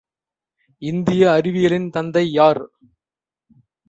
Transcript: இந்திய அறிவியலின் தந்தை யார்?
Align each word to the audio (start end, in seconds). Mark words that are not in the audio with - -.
இந்திய 0.81 1.23
அறிவியலின் 1.31 1.87
தந்தை 1.89 2.31
யார்? 2.31 2.61